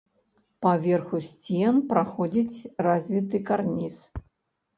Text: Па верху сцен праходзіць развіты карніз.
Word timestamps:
Па 0.65 0.69
верху 0.85 1.19
сцен 1.27 1.75
праходзіць 1.91 2.57
развіты 2.89 3.37
карніз. 3.53 4.01